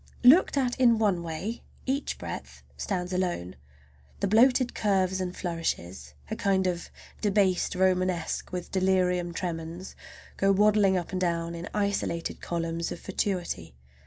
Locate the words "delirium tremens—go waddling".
8.71-10.97